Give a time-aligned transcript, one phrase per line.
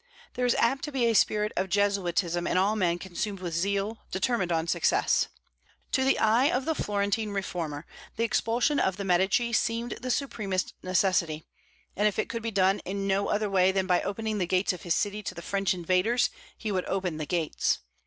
[0.33, 3.99] There is apt to be a spirit of Jesuitism in all men consumed with zeal,
[4.09, 5.27] determined on success.
[5.91, 7.85] To the eye of the Florentine reformer,
[8.17, 11.43] the expulsion of the Medici seemed the supremest necessity;
[11.95, 14.73] and if it could be done in no other way than by opening the gates
[14.73, 17.77] of his city to the French invaders, he would open the gates.